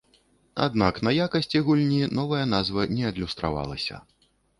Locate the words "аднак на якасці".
0.67-1.61